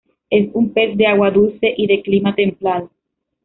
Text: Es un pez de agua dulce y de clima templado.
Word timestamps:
Es 0.31 0.49
un 0.53 0.73
pez 0.73 0.97
de 0.97 1.05
agua 1.05 1.29
dulce 1.29 1.75
y 1.77 1.85
de 1.85 2.01
clima 2.01 2.33
templado. 2.33 2.89